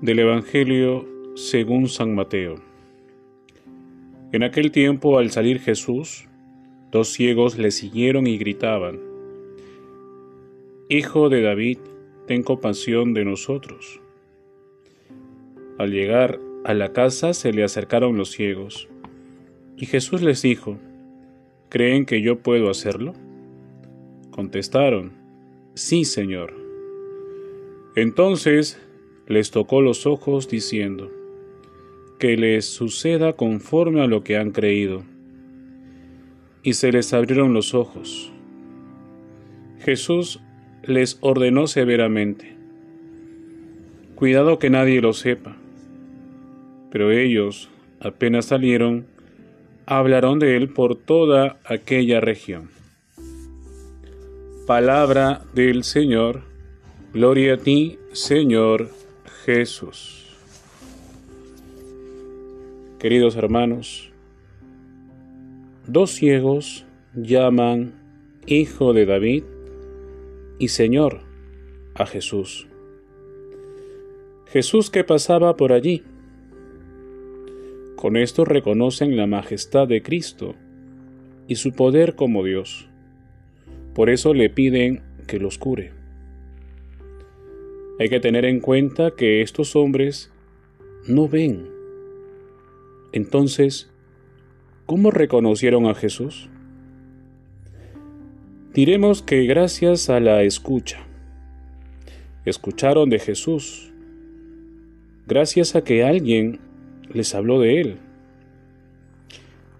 [0.00, 2.56] Del Evangelio según San Mateo.
[4.32, 6.26] En aquel tiempo, al salir Jesús,
[6.90, 9.00] dos ciegos le siguieron y gritaban,
[10.90, 11.78] Hijo de David,
[12.26, 14.00] ten compasión de nosotros.
[15.78, 18.88] Al llegar a la casa se le acercaron los ciegos,
[19.76, 20.76] y Jesús les dijo,
[21.70, 23.14] ¿Creen que yo puedo hacerlo?
[24.30, 25.12] Contestaron,
[25.74, 26.52] Sí, Señor.
[27.96, 28.83] Entonces
[29.26, 31.10] les tocó los ojos diciendo,
[32.18, 35.02] que les suceda conforme a lo que han creído.
[36.62, 38.32] Y se les abrieron los ojos.
[39.80, 40.40] Jesús
[40.82, 42.56] les ordenó severamente,
[44.14, 45.56] cuidado que nadie lo sepa.
[46.90, 47.68] Pero ellos,
[48.00, 49.06] apenas salieron,
[49.84, 52.70] hablaron de él por toda aquella región.
[54.66, 56.42] Palabra del Señor,
[57.12, 59.03] gloria a ti, Señor
[59.44, 60.24] Jesús.
[62.98, 64.10] Queridos hermanos,
[65.86, 67.92] dos ciegos llaman
[68.46, 69.44] Hijo de David
[70.58, 71.20] y Señor
[71.94, 72.68] a Jesús.
[74.46, 76.04] Jesús que pasaba por allí.
[77.96, 80.54] Con esto reconocen la majestad de Cristo
[81.48, 82.88] y su poder como Dios.
[83.94, 86.03] Por eso le piden que los cure.
[87.98, 90.32] Hay que tener en cuenta que estos hombres
[91.06, 91.68] no ven.
[93.12, 93.90] Entonces,
[94.86, 96.48] ¿cómo reconocieron a Jesús?
[98.72, 101.06] Diremos que gracias a la escucha.
[102.44, 103.92] Escucharon de Jesús,
[105.26, 106.60] gracias a que alguien
[107.12, 107.96] les habló de él.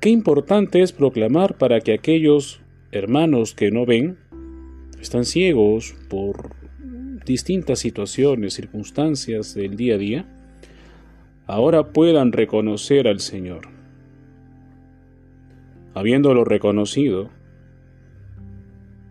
[0.00, 2.60] Qué importante es proclamar para que aquellos
[2.92, 4.18] hermanos que no ven,
[5.00, 6.61] están ciegos por
[7.24, 10.26] distintas situaciones, circunstancias del día a día,
[11.46, 13.68] ahora puedan reconocer al Señor.
[15.94, 17.30] Habiéndolo reconocido,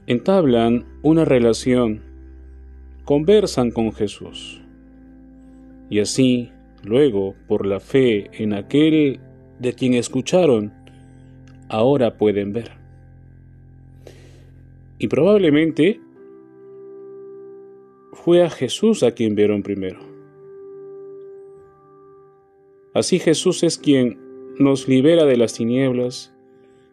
[0.07, 2.01] entablan una relación,
[3.05, 4.61] conversan con Jesús.
[5.89, 6.51] Y así,
[6.83, 9.19] luego, por la fe en aquel
[9.59, 10.73] de quien escucharon,
[11.69, 12.71] ahora pueden ver.
[14.97, 15.99] Y probablemente
[18.23, 19.99] fue a Jesús a quien vieron primero.
[22.93, 24.19] Así Jesús es quien
[24.59, 26.33] nos libera de las tinieblas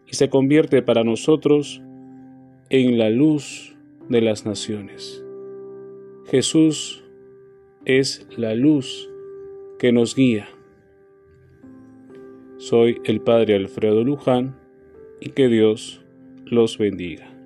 [0.07, 1.81] y se convierte para nosotros
[2.69, 3.75] en la luz
[4.07, 5.23] de las naciones.
[6.25, 7.03] Jesús
[7.85, 9.09] es la luz
[9.77, 10.49] que nos guía.
[12.57, 14.59] Soy el Padre Alfredo Luján
[15.19, 16.01] y que Dios
[16.45, 17.38] los bendiga.